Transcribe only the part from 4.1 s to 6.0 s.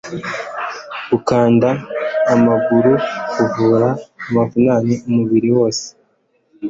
amavunane umubiri wose